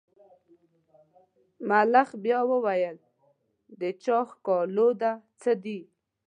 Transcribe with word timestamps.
ملخ 1.69 2.09
بیا 2.23 2.39
وویل 2.51 2.97
د 3.79 3.81
چا 4.03 4.17
ښکالو 4.29 4.87
ده 5.01 5.11
څه 5.41 5.51
دي. 5.63 5.79